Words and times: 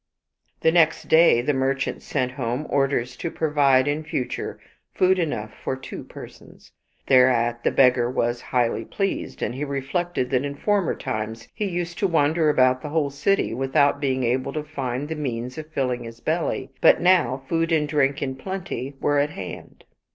The 0.61 0.71
next 0.71 1.09
day 1.09 1.41
the 1.43 1.53
merchant 1.53 2.01
sent 2.01 2.31
home 2.31 2.65
orders 2.71 3.15
to 3.17 3.29
provide 3.29 3.87
in 3.87 4.03
future 4.03 4.57
food 4.95 5.19
enough 5.19 5.53
for 5.63 5.75
two 5.75 6.03
persons. 6.03 6.71
Thereat 7.05 7.63
the 7.63 7.69
beggar 7.69 8.09
was 8.09 8.41
highly 8.41 8.83
pleased, 8.83 9.43
and 9.43 9.53
he 9.53 9.63
reflected 9.63 10.31
that 10.31 10.43
in 10.43 10.55
former 10.55 10.95
times 10.95 11.47
he 11.53 11.65
used 11.65 11.99
to 11.99 12.07
wander 12.07 12.49
about 12.49 12.81
the 12.81 12.89
whole 12.89 13.11
city 13.11 13.53
without 13.53 14.01
being 14.01 14.23
able 14.23 14.53
to 14.53 14.63
find 14.63 15.07
the 15.07 15.13
means 15.13 15.59
of 15.59 15.69
filling 15.71 16.05
his 16.05 16.19
belly, 16.19 16.71
but 16.81 16.99
now 16.99 17.43
food 17.47 17.71
and 17.71 17.87
drink 17.87 18.23
in 18.23 18.35
plenty 18.35 18.95
were 18.99 19.19
at 19.19 19.29
hand. 19.29 19.83